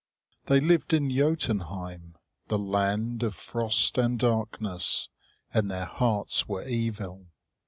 [0.47, 2.15] They lived in Jotunheim,
[2.47, 5.09] the land of frost and darkness,
[5.53, 7.27] and their hearts were evil.